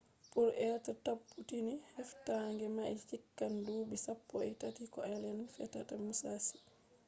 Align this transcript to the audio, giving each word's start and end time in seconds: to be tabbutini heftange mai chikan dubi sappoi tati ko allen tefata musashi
to 0.33 0.39
be 0.57 0.67
tabbutini 1.05 1.73
heftange 1.95 2.65
mai 2.77 2.95
chikan 3.09 3.53
dubi 3.65 3.95
sappoi 4.05 4.49
tati 4.61 4.83
ko 4.93 4.99
allen 5.13 5.39
tefata 5.55 5.93
musashi 6.05 6.57